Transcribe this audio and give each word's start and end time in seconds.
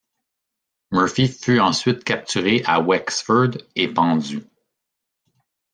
Murphy 0.91 1.27
fut 1.27 1.59
ensuite 1.59 2.03
capturé 2.03 2.63
à 2.65 2.81
Wexford 2.81 3.51
et 3.75 3.87
pendu. 3.87 4.39